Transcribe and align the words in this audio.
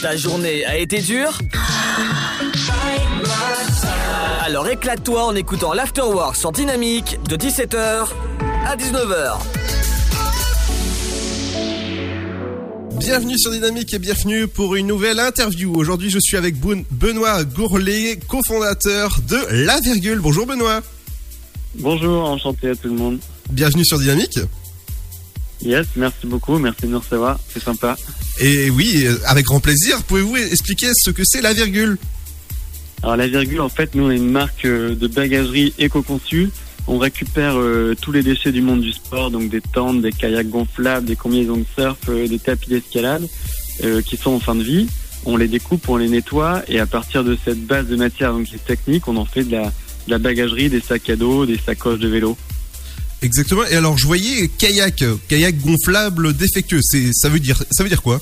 Ta 0.00 0.16
journée 0.16 0.64
a 0.64 0.78
été 0.78 1.00
dure 1.00 1.38
Alors 4.40 4.66
éclate-toi 4.68 5.24
en 5.26 5.34
écoutant 5.34 5.74
l'Afterwork 5.74 6.36
sur 6.36 6.52
Dynamique 6.52 7.18
de 7.28 7.36
17h 7.36 8.08
à 8.66 8.76
19h. 8.76 9.38
Bienvenue 12.98 13.38
sur 13.38 13.50
Dynamique 13.50 13.92
et 13.92 13.98
bienvenue 13.98 14.48
pour 14.48 14.74
une 14.74 14.86
nouvelle 14.86 15.20
interview. 15.20 15.74
Aujourd'hui, 15.74 16.08
je 16.08 16.18
suis 16.18 16.36
avec 16.36 16.54
Benoît 16.58 17.44
Gourlet, 17.44 18.18
cofondateur 18.26 19.18
de 19.28 19.64
La 19.66 19.80
Virgule. 19.80 20.20
Bonjour 20.20 20.46
Benoît. 20.46 20.80
Bonjour, 21.74 22.24
enchanté 22.24 22.70
à 22.70 22.74
tout 22.74 22.88
le 22.88 22.94
monde. 22.94 23.18
Bienvenue 23.50 23.84
sur 23.84 23.98
Dynamique. 23.98 24.38
Yes, 25.62 25.86
merci 25.96 26.26
beaucoup, 26.26 26.58
merci 26.58 26.82
de 26.82 26.88
nous 26.88 27.00
recevoir, 27.00 27.38
c'est 27.52 27.62
sympa. 27.62 27.96
Et 28.40 28.70
oui, 28.70 29.06
avec 29.26 29.44
grand 29.44 29.60
plaisir. 29.60 30.02
Pouvez-vous 30.04 30.36
expliquer 30.36 30.88
ce 30.94 31.10
que 31.10 31.22
c'est 31.24 31.42
la 31.42 31.52
virgule? 31.52 31.98
Alors 33.02 33.16
la 33.16 33.26
virgule, 33.26 33.60
en 33.60 33.68
fait, 33.68 33.94
nous 33.94 34.04
on 34.04 34.10
est 34.10 34.16
une 34.16 34.30
marque 34.30 34.64
euh, 34.64 34.94
de 34.94 35.06
bagagerie 35.06 35.72
éco-conçue. 35.78 36.50
On 36.86 36.98
récupère 36.98 37.58
euh, 37.58 37.94
tous 38.00 38.12
les 38.12 38.22
déchets 38.22 38.52
du 38.52 38.62
monde 38.62 38.80
du 38.80 38.92
sport, 38.92 39.30
donc 39.30 39.50
des 39.50 39.60
tentes, 39.60 40.02
des 40.02 40.12
kayaks 40.12 40.48
gonflables, 40.48 41.06
des 41.06 41.16
combinaisons 41.16 41.58
de 41.58 41.64
surf, 41.78 41.98
euh, 42.08 42.26
des 42.26 42.38
tapis 42.38 42.68
d'escalade, 42.68 43.26
qui 44.04 44.18
sont 44.18 44.32
en 44.32 44.40
fin 44.40 44.54
de 44.54 44.62
vie. 44.62 44.86
On 45.24 45.38
les 45.38 45.48
découpe, 45.48 45.88
on 45.88 45.96
les 45.96 46.08
nettoie, 46.08 46.62
et 46.68 46.80
à 46.80 46.86
partir 46.86 47.24
de 47.24 47.36
cette 47.42 47.64
base 47.66 47.86
de 47.86 47.96
matière, 47.96 48.32
donc 48.32 48.46
qui 48.46 48.56
est 48.56 48.66
technique, 48.66 49.08
on 49.08 49.16
en 49.16 49.24
fait 49.24 49.44
de 49.44 49.52
la, 49.52 49.64
de 49.64 50.10
la 50.10 50.18
bagagerie, 50.18 50.68
des 50.68 50.80
sacs 50.80 51.08
à 51.08 51.16
dos, 51.16 51.46
des 51.46 51.58
sacoches 51.58 51.98
de 51.98 52.08
vélo. 52.08 52.36
Exactement. 53.22 53.64
Et 53.66 53.76
alors, 53.76 53.98
je 53.98 54.06
voyais 54.06 54.48
kayak, 54.48 55.04
kayak 55.28 55.58
gonflable 55.58 56.32
défectueux. 56.32 56.80
C'est, 56.82 57.12
ça 57.12 57.28
veut 57.28 57.40
dire, 57.40 57.62
ça 57.70 57.82
veut 57.82 57.88
dire 57.88 58.02
quoi? 58.02 58.20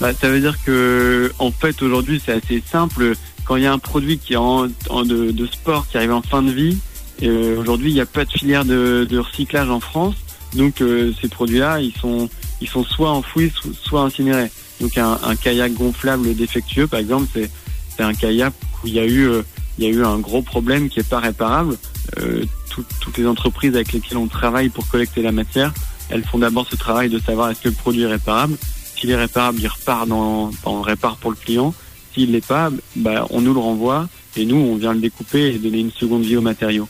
Bah, 0.00 0.12
ça 0.18 0.28
veut 0.28 0.40
dire 0.40 0.56
que, 0.64 1.32
en 1.38 1.50
fait, 1.50 1.82
aujourd'hui, 1.82 2.22
c'est 2.24 2.32
assez 2.32 2.62
simple. 2.70 3.14
Quand 3.44 3.56
il 3.56 3.64
y 3.64 3.66
a 3.66 3.72
un 3.72 3.78
produit 3.78 4.18
qui 4.18 4.34
est 4.34 4.36
en, 4.36 4.66
de, 4.66 5.46
sport 5.52 5.86
qui 5.88 5.96
arrive 5.96 6.12
en 6.12 6.22
fin 6.22 6.42
de 6.42 6.52
vie, 6.52 6.78
euh, 7.22 7.58
aujourd'hui, 7.58 7.90
il 7.90 7.94
n'y 7.94 8.00
a 8.00 8.06
pas 8.06 8.24
de 8.24 8.30
filière 8.30 8.64
de, 8.64 9.18
recyclage 9.18 9.68
en 9.68 9.80
France. 9.80 10.14
Donc, 10.54 10.80
euh, 10.80 11.12
ces 11.20 11.28
produits-là, 11.28 11.80
ils 11.80 11.92
sont, 12.00 12.30
ils 12.60 12.68
sont 12.68 12.84
soit 12.84 13.10
enfouis, 13.10 13.52
soit 13.82 14.02
incinérés. 14.02 14.50
Donc, 14.80 14.96
un, 14.96 15.18
un 15.22 15.36
kayak 15.36 15.74
gonflable 15.74 16.34
défectueux, 16.34 16.86
par 16.86 17.00
exemple, 17.00 17.26
c'est, 17.34 17.50
c'est 17.96 18.02
un 18.02 18.14
kayak 18.14 18.54
où 18.82 18.86
il 18.86 18.94
y 18.94 19.00
a 19.00 19.04
eu, 19.04 19.28
euh, 19.28 19.42
il 19.78 19.84
y 19.84 19.86
a 19.88 19.90
eu 19.90 20.04
un 20.04 20.18
gros 20.18 20.42
problème 20.42 20.88
qui 20.88 21.00
est 21.00 21.08
pas 21.08 21.20
réparable. 21.20 21.76
Euh, 22.16 22.44
toutes 22.70 23.18
les 23.18 23.26
entreprises 23.26 23.74
avec 23.74 23.92
lesquelles 23.92 24.18
on 24.18 24.28
travaille 24.28 24.68
pour 24.68 24.86
collecter 24.88 25.20
la 25.20 25.32
matière, 25.32 25.74
elles 26.10 26.24
font 26.24 26.38
d'abord 26.38 26.66
ce 26.70 26.76
travail 26.76 27.08
de 27.08 27.18
savoir 27.18 27.50
est-ce 27.50 27.60
que 27.60 27.68
le 27.68 27.74
produit 27.74 28.02
est 28.02 28.06
réparable. 28.06 28.56
S'il 28.96 29.10
est 29.10 29.16
réparable, 29.16 29.58
il 29.60 29.68
repart 29.68 30.08
dans, 30.08 30.50
on 30.64 30.80
répare 30.80 31.16
pour 31.16 31.30
le 31.30 31.36
client. 31.36 31.74
S'il 32.14 32.32
l'est 32.32 32.46
pas, 32.46 32.70
bah, 32.96 33.26
on 33.30 33.40
nous 33.40 33.52
le 33.52 33.60
renvoie 33.60 34.08
et 34.36 34.44
nous, 34.46 34.56
on 34.56 34.76
vient 34.76 34.92
le 34.92 35.00
découper 35.00 35.54
et 35.54 35.58
donner 35.58 35.80
une 35.80 35.92
seconde 35.92 36.22
vie 36.22 36.36
au 36.36 36.40
matériau. 36.40 36.88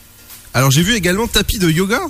Alors 0.53 0.71
j'ai 0.71 0.81
vu 0.81 0.93
également 0.93 1.27
tapis 1.27 1.59
de 1.59 1.69
yoga. 1.69 2.01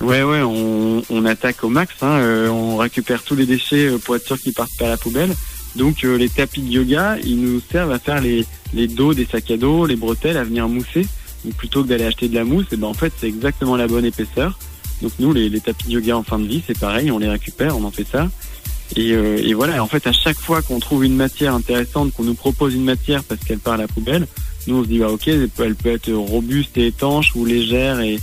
Ouais, 0.00 0.22
ouais, 0.22 0.42
on, 0.42 1.02
on 1.08 1.24
attaque 1.24 1.64
au 1.64 1.68
max. 1.68 1.94
Hein, 2.02 2.18
euh, 2.18 2.48
on 2.48 2.76
récupère 2.76 3.22
tous 3.22 3.36
les 3.36 3.46
déchets 3.46 3.86
euh, 3.86 3.98
pour 3.98 4.16
être 4.16 4.26
sûr 4.26 4.38
qu'ils 4.38 4.52
partent 4.52 4.76
pas 4.78 4.86
à 4.86 4.90
la 4.90 4.96
poubelle. 4.96 5.34
Donc 5.76 6.04
euh, 6.04 6.16
les 6.16 6.28
tapis 6.28 6.60
de 6.62 6.70
yoga, 6.70 7.16
ils 7.24 7.40
nous 7.40 7.60
servent 7.72 7.92
à 7.92 7.98
faire 7.98 8.20
les, 8.20 8.44
les 8.74 8.86
dos 8.86 9.14
des 9.14 9.24
sacs 9.24 9.50
à 9.50 9.56
dos, 9.56 9.86
les 9.86 9.96
bretelles, 9.96 10.36
à 10.36 10.44
venir 10.44 10.68
mousser 10.68 11.06
plutôt 11.52 11.82
que 11.82 11.88
d'aller 11.88 12.04
acheter 12.04 12.28
de 12.28 12.34
la 12.34 12.44
mousse, 12.44 12.66
et 12.66 12.74
eh 12.74 12.76
ben 12.76 12.86
en 12.86 12.94
fait 12.94 13.12
c'est 13.18 13.28
exactement 13.28 13.76
la 13.76 13.86
bonne 13.86 14.04
épaisseur. 14.04 14.58
Donc 15.02 15.12
nous 15.18 15.32
les, 15.32 15.48
les, 15.48 15.60
tapis 15.60 15.88
de 15.88 15.92
yoga 15.92 16.16
en 16.16 16.22
fin 16.22 16.38
de 16.38 16.46
vie 16.46 16.62
c'est 16.66 16.78
pareil, 16.78 17.10
on 17.10 17.18
les 17.18 17.28
récupère, 17.28 17.76
on 17.76 17.84
en 17.84 17.90
fait 17.90 18.06
ça. 18.10 18.28
Et, 18.96 19.12
euh, 19.12 19.38
et 19.42 19.54
voilà, 19.54 19.82
en 19.82 19.86
fait 19.86 20.06
à 20.06 20.12
chaque 20.12 20.38
fois 20.38 20.62
qu'on 20.62 20.78
trouve 20.78 21.04
une 21.04 21.16
matière 21.16 21.54
intéressante, 21.54 22.12
qu'on 22.12 22.24
nous 22.24 22.34
propose 22.34 22.74
une 22.74 22.84
matière 22.84 23.24
parce 23.24 23.40
qu'elle 23.42 23.58
part 23.58 23.74
à 23.74 23.78
la 23.78 23.88
poubelle, 23.88 24.26
nous 24.66 24.76
on 24.76 24.82
se 24.82 24.88
dit 24.88 24.98
bah 24.98 25.10
ok, 25.10 25.28
elle 25.28 25.48
peut, 25.48 25.64
elle 25.64 25.74
peut 25.74 25.90
être 25.90 26.12
robuste 26.12 26.78
et 26.78 26.86
étanche 26.88 27.34
ou 27.34 27.44
légère 27.44 28.00
et 28.00 28.18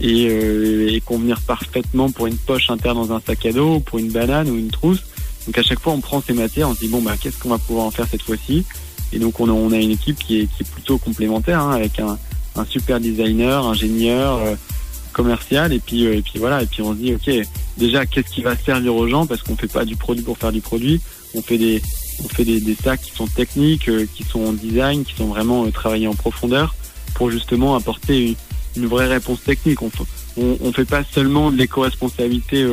et, 0.00 0.28
euh, 0.30 0.88
et, 0.90 1.00
convenir 1.00 1.40
parfaitement 1.40 2.10
pour 2.10 2.26
une 2.26 2.36
poche 2.36 2.70
interne 2.70 2.96
dans 2.96 3.12
un 3.14 3.20
sac 3.20 3.44
à 3.46 3.52
dos, 3.52 3.80
pour 3.80 3.98
une 3.98 4.10
banane 4.10 4.48
ou 4.48 4.56
une 4.56 4.70
trousse. 4.70 5.02
Donc 5.46 5.58
à 5.58 5.62
chaque 5.62 5.80
fois 5.80 5.92
on 5.92 6.00
prend 6.00 6.22
ces 6.22 6.32
matières, 6.32 6.68
on 6.68 6.74
se 6.74 6.80
dit 6.80 6.88
bon 6.88 7.02
bah 7.02 7.14
qu'est-ce 7.20 7.38
qu'on 7.38 7.50
va 7.50 7.58
pouvoir 7.58 7.86
en 7.86 7.90
faire 7.90 8.06
cette 8.10 8.22
fois-ci? 8.22 8.64
Et 9.12 9.18
donc 9.18 9.40
on 9.40 9.48
a, 9.48 9.52
on 9.52 9.72
a 9.72 9.76
une 9.76 9.90
équipe 9.90 10.18
qui 10.18 10.40
est, 10.40 10.46
qui 10.46 10.62
est 10.62 10.70
plutôt 10.70 10.98
complémentaire 10.98 11.60
hein, 11.60 11.72
avec 11.72 11.98
un 12.00 12.18
un 12.56 12.64
super 12.64 13.00
designer, 13.00 13.66
ingénieur, 13.66 14.38
euh, 14.38 14.54
commercial, 15.12 15.72
et 15.72 15.78
puis 15.78 16.06
euh, 16.06 16.16
et 16.16 16.22
puis 16.22 16.38
voilà, 16.38 16.62
et 16.62 16.66
puis 16.66 16.82
on 16.82 16.92
se 16.92 16.98
dit 16.98 17.14
ok, 17.14 17.46
déjà 17.78 18.06
qu'est-ce 18.06 18.32
qui 18.32 18.42
va 18.42 18.56
servir 18.56 18.94
aux 18.94 19.08
gens? 19.08 19.26
Parce 19.26 19.42
qu'on 19.42 19.56
fait 19.56 19.70
pas 19.70 19.84
du 19.84 19.96
produit 19.96 20.22
pour 20.22 20.38
faire 20.38 20.52
du 20.52 20.60
produit, 20.60 21.00
on 21.34 21.42
fait 21.42 21.58
des 21.58 21.82
on 22.24 22.28
fait 22.28 22.44
des, 22.44 22.74
sacs 22.74 23.00
qui 23.00 23.12
sont 23.12 23.26
techniques, 23.26 23.88
euh, 23.88 24.06
qui 24.14 24.22
sont 24.22 24.40
en 24.40 24.52
design, 24.52 25.04
qui 25.04 25.14
sont 25.14 25.26
vraiment 25.26 25.68
travaillés 25.70 26.06
en 26.06 26.14
profondeur 26.14 26.74
pour 27.14 27.30
justement 27.30 27.74
apporter 27.74 28.36
une, 28.76 28.86
vraie 28.86 29.08
réponse 29.08 29.42
technique. 29.42 29.82
On, 29.82 29.90
on, 30.36 30.58
on 30.60 30.72
fait 30.72 30.84
pas 30.84 31.02
seulement 31.04 31.50
de 31.50 31.56
l'éco-responsabilité 31.56 32.66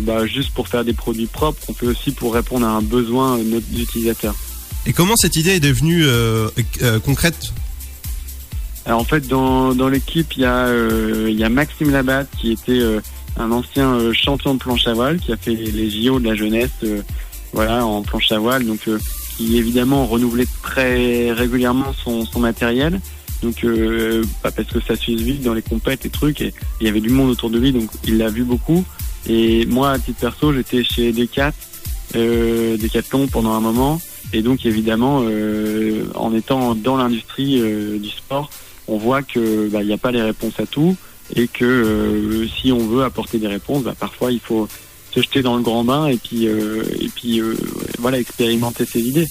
bah, 0.00 0.26
juste 0.26 0.50
pour 0.54 0.68
faire 0.68 0.84
des 0.84 0.92
produits 0.92 1.26
propres, 1.26 1.60
on 1.68 1.74
fait 1.74 1.86
aussi 1.86 2.12
pour 2.12 2.34
répondre 2.34 2.66
à 2.66 2.70
un 2.70 2.82
besoin 2.82 3.38
de 3.38 3.62
utilisateurs. 3.78 4.34
Et 4.86 4.92
comment 4.92 5.14
cette 5.16 5.36
idée 5.36 5.50
est 5.50 5.60
devenue 5.60 6.04
concrète? 7.04 7.52
Alors 8.86 9.00
en 9.00 9.04
fait, 9.04 9.26
dans, 9.28 9.74
dans 9.74 9.88
l'équipe, 9.88 10.34
il 10.36 10.42
y, 10.42 10.46
a, 10.46 10.66
euh, 10.66 11.30
y 11.30 11.44
a 11.44 11.48
Maxime 11.48 11.90
Labatte 11.90 12.28
qui 12.38 12.52
était 12.52 12.80
euh, 12.80 13.00
un 13.36 13.52
ancien 13.52 13.92
euh, 13.92 14.12
champion 14.12 14.54
de 14.54 14.58
planche 14.58 14.86
à 14.86 14.94
voile, 14.94 15.18
qui 15.18 15.32
a 15.32 15.36
fait 15.36 15.54
les 15.54 15.90
JO 15.90 16.18
de 16.18 16.24
la 16.24 16.34
jeunesse, 16.34 16.84
voilà, 17.52 17.84
en 17.84 18.02
planche 18.02 18.32
à 18.32 18.38
voile, 18.38 18.64
donc 18.64 18.88
qui 19.36 19.56
évidemment 19.56 20.06
renouvelait 20.06 20.46
très 20.62 21.32
régulièrement 21.32 21.92
son, 21.92 22.24
son 22.24 22.40
matériel. 22.40 23.00
Donc 23.42 23.64
bah, 24.42 24.50
parce 24.54 24.68
que 24.68 24.80
ça 24.80 24.96
s'use 24.96 25.22
vite 25.22 25.42
dans 25.42 25.54
les 25.54 25.62
compètes 25.62 26.04
et 26.04 26.10
trucs, 26.10 26.42
et 26.42 26.52
il 26.80 26.86
y 26.86 26.90
avait 26.90 27.00
du 27.00 27.08
monde 27.08 27.30
autour 27.30 27.48
de 27.48 27.58
lui, 27.58 27.72
donc 27.72 27.88
il 28.04 28.18
l'a 28.18 28.28
vu 28.28 28.44
beaucoup. 28.44 28.84
Et 29.26 29.66
moi, 29.66 29.92
à 29.92 29.98
titre 29.98 30.20
perso, 30.20 30.52
j'étais 30.52 30.84
chez 30.84 31.12
Decat, 31.12 31.52
euh, 32.16 32.76
Decathlon 32.76 33.28
pendant 33.28 33.52
un 33.52 33.60
moment, 33.60 34.00
et 34.32 34.42
donc 34.42 34.66
évidemment, 34.66 35.24
en 36.14 36.34
étant 36.34 36.74
dans 36.74 36.96
l'industrie 36.96 37.60
du 37.98 38.10
sport, 38.10 38.50
on 38.90 38.98
voit 38.98 39.22
que 39.22 39.68
bah, 39.68 39.82
il 39.82 39.86
n'y 39.86 39.92
a 39.92 39.98
pas 39.98 40.10
les 40.10 40.20
réponses 40.20 40.58
à 40.58 40.66
tout 40.66 40.96
et 41.34 41.46
que 41.46 41.64
euh, 41.64 42.48
si 42.48 42.72
on 42.72 42.86
veut 42.86 43.04
apporter 43.04 43.38
des 43.38 43.46
réponses, 43.46 43.84
bah, 43.84 43.94
parfois 43.98 44.32
il 44.32 44.40
faut 44.40 44.68
se 45.14 45.22
jeter 45.22 45.42
dans 45.42 45.56
le 45.56 45.62
grand 45.62 45.84
bain 45.84 46.06
et 46.06 46.16
puis 46.16 46.48
euh, 46.48 46.82
et 47.00 47.08
puis 47.08 47.40
euh, 47.40 47.56
voilà 47.98 48.18
expérimenter 48.18 48.84
ses 48.84 49.00
idées. 49.00 49.26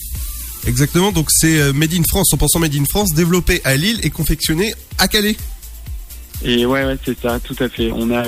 Exactement, 0.65 1.11
donc 1.11 1.29
c'est 1.31 1.71
Made 1.73 1.93
in 1.93 2.03
France, 2.03 2.31
100% 2.33 2.59
Made 2.59 2.75
in 2.75 2.85
France, 2.85 3.13
développé 3.13 3.61
à 3.63 3.75
Lille 3.75 3.99
et 4.03 4.09
confectionné 4.09 4.73
à 4.97 5.07
Calais. 5.07 5.37
Et 6.43 6.65
ouais, 6.65 6.85
ouais 6.85 6.97
c'est 7.03 7.19
ça, 7.19 7.39
tout 7.39 7.55
à 7.59 7.69
fait. 7.69 7.91
On 7.93 8.11
a 8.11 8.23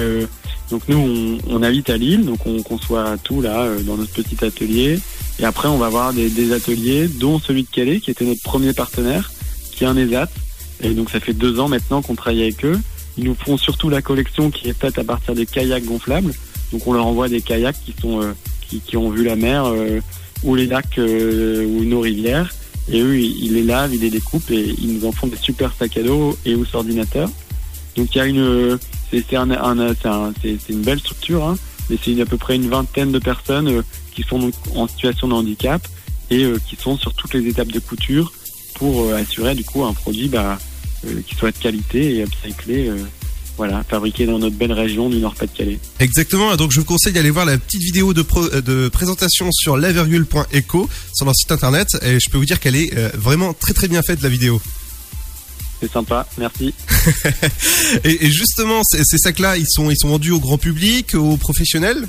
donc 0.69 0.84
nous 0.88 1.40
on, 1.50 1.63
habite 1.63 1.90
à 1.90 1.98
Lille, 1.98 2.25
donc 2.25 2.46
on 2.46 2.62
conçoit 2.62 3.18
tout 3.18 3.42
là 3.42 3.68
dans 3.86 3.98
notre 3.98 4.13
petit 4.13 4.44
atelier. 4.44 5.00
Et 5.40 5.46
après 5.46 5.68
on 5.68 5.78
va 5.78 5.88
avoir 5.88 6.13
des, 6.13 6.30
des 6.30 6.53
ateliers, 6.53 7.08
dont 7.08 7.40
celui 7.40 7.63
de 7.63 7.69
Calais 7.69 8.00
qui 8.00 8.12
était 8.12 8.25
notre 8.25 8.44
premier 8.44 8.74
partenaire, 8.74 9.31
qui 9.72 9.84
est 9.84 9.88
un 9.88 9.98
ESAT, 9.98 10.30
et 10.84 10.94
donc 10.94 11.09
ça 11.09 11.19
fait 11.19 11.34
deux 11.34 11.59
ans 11.59 11.68
maintenant 11.68 12.02
qu'on 12.02 12.16
travaille 12.16 12.44
avec 12.44 12.66
eux. 12.66 12.80
Ils 13.18 13.25
nous 13.25 13.36
font 13.36 13.58
surtout 13.58 13.90
la 13.90 14.02
collection 14.02 14.50
qui 14.50 14.69
est 14.69 14.80
faite 14.80 14.97
à 14.97 15.03
partir 15.03 15.36
des 15.36 15.46
kayaks 15.46 15.86
gonflables. 15.86 16.34
Donc 16.72 16.88
on 16.88 16.94
leur 16.94 17.06
envoie 17.06 17.30
des 17.30 17.42
kayaks 17.42 17.78
qui 17.86 17.94
sont 18.02 18.22
euh, 18.22 18.34
qui, 18.68 18.80
qui, 18.80 18.97
ont 18.97 19.09
vu 19.09 19.24
la 19.24 19.36
mer 19.36 19.66
euh, 19.66 20.00
ou 20.44 20.56
les 20.56 20.66
lacs 20.66 20.97
euh, 20.97 21.66
ou 21.66 21.84
nos 21.84 22.00
rivières. 22.00 22.53
Et 22.92 23.02
eux, 23.02 23.19
ils 23.19 23.53
les 23.53 23.64
lavent, 23.64 23.94
ils 23.94 24.02
les 24.02 24.09
découpent 24.09 24.50
et 24.50 24.75
ils 24.81 24.94
nous 24.94 25.06
en 25.06 25.12
font 25.12 25.28
des 25.28 25.38
super 25.38 25.72
sacs 25.78 25.97
à 25.97 26.03
dos 26.03 26.38
et 26.46 26.56
ou 26.56 26.66
ordinateurs. 26.74 27.30
Donc 27.96 28.16
il 28.16 28.18
y 28.18 28.22
a 28.22 28.25
une 28.25 28.80
c'est 29.12 29.36
un, 29.36 29.52
un, 29.52 29.94
c'est 30.42 30.69
une 30.69 30.81
belle 30.81 31.00
structure, 31.00 31.46
hein, 31.46 31.58
mais 31.90 31.98
c'est 32.02 32.19
à 32.22 32.25
peu 32.25 32.38
près 32.38 32.56
une 32.56 32.69
vingtaine 32.69 33.12
de 33.12 33.19
personnes 33.19 33.84
qui 34.13 34.24
sont 34.24 34.52
en 34.74 34.88
situation 34.88 35.28
de 35.28 35.33
handicap 35.33 35.86
et 36.30 36.45
qui 36.68 36.78
sont 36.78 36.98
sur 36.98 37.13
toutes 37.13 37.33
les 37.33 37.45
étapes 37.48 37.72
de 37.72 37.80
couture 37.80 38.31
pour 38.75 39.13
assurer 39.13 39.54
du 39.54 39.63
coup 39.63 39.83
un 39.83 39.94
produit 39.94 40.28
bah, 40.28 40.54
euh, 40.54 40.56
qui 41.25 41.36
soit 41.36 41.51
de 41.51 41.57
qualité 41.57 42.18
et 42.18 42.21
upcyclé. 42.24 42.89
Euh, 42.89 42.98
voilà, 43.57 43.83
fabriqué 43.83 44.25
dans 44.25 44.39
notre 44.39 44.56
belle 44.56 44.71
région 44.71 45.09
du 45.09 45.18
Nord-Pas-de-Calais. 45.18 45.77
Exactement, 46.00 46.56
donc 46.56 46.71
je 46.71 46.80
vous 46.80 46.86
conseille 46.86 47.13
d'aller 47.13 47.30
voir 47.30 47.45
la 47.45 47.57
petite 47.57 47.81
vidéo 47.81 48.13
de, 48.13 48.25
euh, 48.38 48.62
de 48.62 48.89
présentation 48.89 49.51
sur 49.51 49.77
lavirgule.eco 49.77 50.89
sur 51.13 51.25
leur 51.25 51.36
site 51.36 51.51
internet 51.51 51.88
et 52.01 52.18
je 52.19 52.30
peux 52.30 52.38
vous 52.38 52.45
dire 52.45 52.59
qu'elle 52.59 52.75
est 52.75 52.92
vraiment 53.15 53.53
très 53.53 53.74
très 53.74 53.88
bien 53.88 54.01
faite 54.01 54.21
la 54.24 54.30
vidéo. 54.30 54.62
C'est 55.80 55.92
sympa, 55.92 56.27
merci. 56.38 56.74
et, 58.04 58.30
justement, 58.30 58.83
ces, 58.83 59.04
sacs-là, 59.18 59.57
ils 59.57 59.68
sont, 59.68 59.89
ils 59.89 59.97
sont 59.97 60.09
vendus 60.09 60.31
au 60.31 60.39
grand 60.39 60.59
public, 60.59 61.15
aux 61.15 61.38
professionnels? 61.38 62.07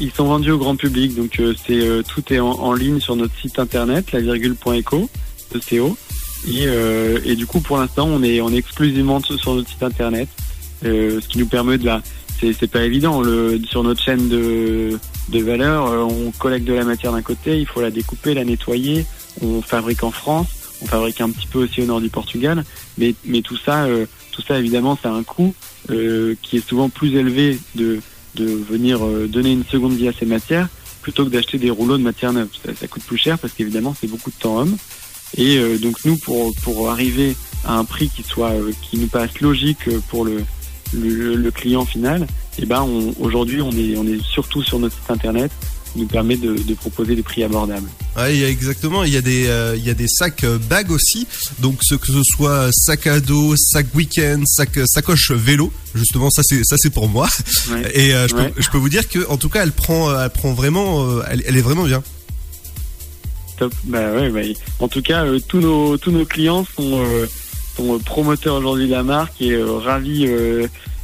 Ils 0.00 0.10
sont 0.10 0.24
vendus 0.24 0.50
au 0.50 0.58
grand 0.58 0.74
public, 0.74 1.14
donc 1.14 1.40
c'est 1.66 2.02
tout 2.08 2.32
est 2.32 2.40
en, 2.40 2.50
en, 2.50 2.72
ligne 2.72 3.00
sur 3.00 3.14
notre 3.14 3.36
site 3.40 3.60
internet, 3.60 4.10
lavirgule.eco, 4.10 5.08
ECO. 5.54 5.96
Et, 6.46 6.66
euh, 6.66 7.18
et 7.24 7.36
du 7.36 7.46
coup, 7.46 7.60
pour 7.60 7.78
l'instant, 7.78 8.06
on 8.06 8.22
est, 8.22 8.40
on 8.40 8.50
est 8.50 8.56
exclusivement 8.56 9.20
sur 9.20 9.54
notre 9.54 9.68
site 9.68 9.82
internet, 9.82 10.28
euh, 10.84 11.20
ce 11.20 11.28
qui 11.28 11.38
nous 11.38 11.46
permet 11.46 11.78
de 11.78 11.86
la. 11.86 12.02
C'est 12.40 12.70
pas 12.70 12.84
évident 12.84 13.20
le, 13.20 13.60
sur 13.68 13.82
notre 13.82 14.02
chaîne 14.02 14.30
de, 14.30 14.98
de 15.28 15.38
valeur. 15.40 15.88
Euh, 15.88 15.98
on 15.98 16.30
collecte 16.30 16.66
de 16.66 16.72
la 16.72 16.84
matière 16.84 17.12
d'un 17.12 17.20
côté, 17.20 17.60
il 17.60 17.66
faut 17.66 17.82
la 17.82 17.90
découper, 17.90 18.32
la 18.32 18.44
nettoyer. 18.46 19.04
On 19.42 19.60
fabrique 19.60 20.02
en 20.04 20.10
France, 20.10 20.48
on 20.80 20.86
fabrique 20.86 21.20
un 21.20 21.28
petit 21.28 21.46
peu 21.46 21.58
aussi 21.64 21.82
au 21.82 21.84
nord 21.84 22.00
du 22.00 22.08
Portugal, 22.08 22.64
mais, 22.96 23.14
mais 23.26 23.42
tout 23.42 23.58
ça, 23.58 23.84
euh, 23.84 24.06
tout 24.32 24.40
ça 24.40 24.58
évidemment, 24.58 24.98
ça 25.02 25.10
a 25.10 25.14
un 25.14 25.22
coût 25.22 25.54
euh, 25.90 26.34
qui 26.40 26.56
est 26.56 26.66
souvent 26.66 26.88
plus 26.88 27.14
élevé 27.14 27.58
de, 27.74 28.00
de 28.36 28.46
venir 28.46 29.00
donner 29.28 29.52
une 29.52 29.64
seconde 29.64 29.92
vie 29.92 30.08
à 30.08 30.12
ces 30.18 30.24
matières 30.24 30.68
plutôt 31.02 31.26
que 31.26 31.30
d'acheter 31.30 31.58
des 31.58 31.70
rouleaux 31.70 31.98
de 31.98 32.02
matière 32.02 32.32
neuve. 32.32 32.48
Ça, 32.64 32.72
ça 32.74 32.86
coûte 32.86 33.02
plus 33.02 33.18
cher 33.18 33.38
parce 33.38 33.52
qu'évidemment, 33.52 33.94
c'est 34.00 34.08
beaucoup 34.08 34.30
de 34.30 34.36
temps 34.36 34.58
homme. 34.58 34.76
Et 35.36 35.58
donc 35.78 36.04
nous, 36.04 36.16
pour, 36.16 36.54
pour 36.56 36.90
arriver 36.90 37.36
à 37.64 37.74
un 37.74 37.84
prix 37.84 38.08
qui 38.08 38.22
soit 38.22 38.52
qui 38.82 38.98
nous 38.98 39.06
passe 39.06 39.40
logique 39.40 39.88
pour 40.08 40.24
le, 40.24 40.44
le, 40.92 41.36
le 41.36 41.50
client 41.50 41.84
final, 41.84 42.26
et 42.58 42.62
eh 42.62 42.66
ben 42.66 42.86
aujourd'hui 43.20 43.62
on 43.62 43.70
est 43.70 43.96
on 43.96 44.06
est 44.06 44.22
surtout 44.22 44.62
sur 44.62 44.78
notre 44.78 44.94
site 44.96 45.10
internet 45.10 45.50
qui 45.92 46.00
nous 46.00 46.06
permet 46.06 46.36
de, 46.36 46.54
de 46.54 46.74
proposer 46.74 47.14
des 47.14 47.22
prix 47.22 47.42
abordables. 47.42 47.88
Ah, 48.16 48.30
il 48.30 48.38
y 48.38 48.44
a 48.44 48.48
exactement, 48.48 49.04
il 49.04 49.12
y 49.12 49.16
a 49.16 49.22
des 49.22 49.46
euh, 49.46 49.76
il 49.76 49.84
y 49.84 49.90
a 49.90 49.94
des 49.94 50.08
sacs 50.08 50.44
euh, 50.44 50.58
bags 50.58 50.90
aussi, 50.90 51.26
donc 51.60 51.78
ce 51.82 51.94
que 51.94 52.08
ce 52.08 52.22
soit 52.24 52.70
sac 52.72 53.06
à 53.06 53.20
dos, 53.20 53.54
sac 53.56 53.86
week-end, 53.94 54.42
sac 54.46 54.76
euh, 54.76 54.84
sacoche 54.86 55.30
vélo, 55.32 55.72
justement 55.94 56.30
ça 56.30 56.42
c'est 56.44 56.64
ça 56.64 56.76
c'est 56.78 56.90
pour 56.90 57.08
moi. 57.08 57.28
Et 57.94 58.10
je, 58.10 58.34
peux, 58.34 58.50
je, 58.58 58.68
peux, 58.68 58.78
vous 58.78 58.88
dire 58.88 59.08
que 59.08 59.26
en 59.28 59.36
tout 59.36 59.48
cas 59.48 59.62
elle 59.62 59.72
prend 59.72 60.16
elle 60.18 60.30
prend 60.30 60.52
vraiment 60.52 61.22
elle, 61.30 61.42
elle 61.46 61.56
est 61.56 61.62
vraiment 61.62 61.84
bien. 61.84 62.02
Top. 63.60 63.74
Bah 63.84 64.28
bah, 64.30 64.40
en 64.78 64.88
tout 64.88 65.02
cas 65.02 65.26
tous 65.46 65.60
nos 65.60 65.98
tous 65.98 66.10
nos 66.10 66.24
clients 66.24 66.64
sont 66.64 66.98
sont 67.76 67.98
promoteurs 67.98 68.56
aujourd'hui 68.56 68.86
de 68.86 68.92
la 68.92 69.02
marque 69.02 69.42
et 69.42 69.54
ravis 69.62 70.26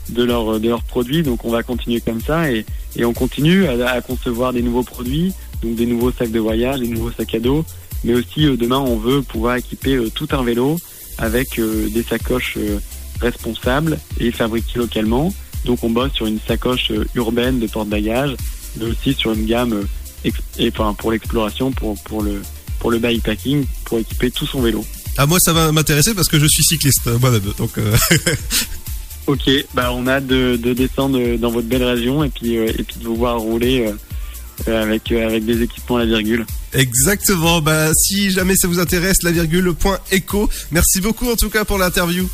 de 0.08 0.22
leurs 0.22 0.82
produits. 0.82 1.22
Donc 1.22 1.44
on 1.44 1.50
va 1.50 1.62
continuer 1.62 2.00
comme 2.00 2.20
ça 2.20 2.50
et, 2.50 2.64
on 3.04 3.12
continue 3.12 3.66
à, 3.66 3.90
à, 3.90 4.00
concevoir 4.00 4.54
des 4.54 4.62
nouveaux 4.62 4.82
produits, 4.82 5.34
donc 5.62 5.74
des 5.74 5.84
nouveaux 5.84 6.12
sacs 6.12 6.30
de 6.30 6.40
voyage, 6.40 6.80
des 6.80 6.88
nouveaux 6.88 7.10
sacs 7.10 7.34
à 7.34 7.40
dos. 7.40 7.62
Mais 8.04 8.14
aussi 8.14 8.46
euh, 8.46 8.56
demain 8.56 8.78
on 8.78 8.96
veut 8.96 9.20
pouvoir 9.20 9.56
équiper 9.56 9.96
euh, 9.96 10.10
tout 10.10 10.28
un 10.32 10.42
vélo 10.42 10.78
avec 11.18 11.58
euh, 11.58 11.90
des 11.90 12.02
sacoches 12.02 12.56
responsables 13.20 13.98
et 14.18 14.30
fabriquées 14.30 14.78
localement. 14.78 15.32
Donc 15.66 15.84
on 15.84 15.90
bosse 15.90 16.12
sur 16.12 16.26
une 16.26 16.38
sacoche 16.40 16.90
urbaine 17.14 17.58
de 17.58 17.66
porte-bagages, 17.66 18.36
mais 18.78 18.86
aussi 18.86 19.12
sur 19.12 19.32
une 19.32 19.44
gamme 19.44 19.86
et, 20.58 20.68
enfin, 20.68 20.94
pour 20.94 21.12
l'exploration, 21.12 21.70
pour, 21.72 22.00
pour 22.02 22.22
le 22.22 22.42
pour 22.78 22.90
le 22.90 22.98
bikepacking, 22.98 23.64
pour 23.84 23.98
équiper 23.98 24.30
tout 24.30 24.46
son 24.46 24.60
vélo. 24.60 24.84
Ah 25.16 25.24
moi 25.24 25.38
ça 25.40 25.54
va 25.54 25.72
m'intéresser 25.72 26.14
parce 26.14 26.28
que 26.28 26.38
je 26.38 26.46
suis 26.46 26.62
cycliste 26.62 27.06
moi-même 27.06 27.40
donc 27.56 27.78
Ok, 29.26 29.50
bah 29.74 29.90
on 29.92 30.06
a 30.06 30.14
hâte 30.14 30.26
de, 30.28 30.56
de, 30.56 30.72
descendre 30.72 31.36
dans 31.36 31.50
votre 31.50 31.66
belle 31.66 31.82
région 31.82 32.22
et 32.22 32.28
puis, 32.28 32.56
euh, 32.58 32.68
et 32.68 32.84
puis 32.84 32.96
de 33.00 33.04
vous 33.04 33.16
voir 33.16 33.40
rouler 33.40 33.92
euh, 34.68 34.82
avec, 34.82 35.10
euh, 35.10 35.26
avec 35.26 35.44
des 35.44 35.62
équipements 35.62 35.96
à 35.96 36.00
la 36.00 36.06
virgule. 36.06 36.46
Exactement, 36.72 37.60
bah 37.60 37.90
si 37.92 38.30
jamais 38.30 38.54
ça 38.54 38.68
vous 38.68 38.78
intéresse, 38.78 39.24
la 39.24 39.32
virgule, 39.32 39.74
point 39.74 39.98
écho. 40.12 40.48
Merci 40.70 41.00
beaucoup 41.00 41.28
en 41.28 41.34
tout 41.34 41.50
cas 41.50 41.64
pour 41.64 41.78
l'interview. 41.78 42.28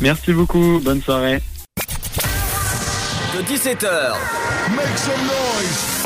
Merci 0.00 0.32
beaucoup, 0.32 0.80
bonne 0.82 1.02
soirée. 1.02 1.40
De 3.36 3.42
17h 3.42 4.16
Make 4.74 4.98
some 4.98 5.24
noise. 5.24 5.91